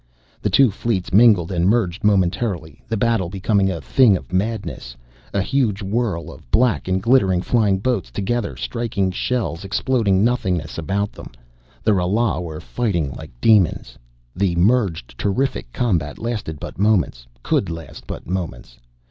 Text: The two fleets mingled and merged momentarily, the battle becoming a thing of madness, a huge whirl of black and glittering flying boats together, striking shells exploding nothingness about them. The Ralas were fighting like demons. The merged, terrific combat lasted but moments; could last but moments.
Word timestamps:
The 0.41 0.49
two 0.49 0.71
fleets 0.71 1.13
mingled 1.13 1.51
and 1.51 1.69
merged 1.69 2.03
momentarily, 2.03 2.81
the 2.89 2.97
battle 2.97 3.29
becoming 3.29 3.69
a 3.69 3.79
thing 3.81 4.17
of 4.17 4.33
madness, 4.33 4.97
a 5.31 5.43
huge 5.43 5.83
whirl 5.83 6.31
of 6.31 6.49
black 6.49 6.87
and 6.87 6.99
glittering 7.03 7.43
flying 7.43 7.77
boats 7.77 8.09
together, 8.09 8.57
striking 8.57 9.11
shells 9.11 9.63
exploding 9.63 10.23
nothingness 10.23 10.79
about 10.79 11.11
them. 11.11 11.29
The 11.83 11.91
Ralas 11.93 12.41
were 12.41 12.59
fighting 12.59 13.11
like 13.11 13.29
demons. 13.41 13.95
The 14.35 14.55
merged, 14.55 15.19
terrific 15.19 15.71
combat 15.71 16.17
lasted 16.17 16.59
but 16.59 16.79
moments; 16.79 17.27
could 17.43 17.69
last 17.69 18.07
but 18.07 18.25
moments. 18.27 18.79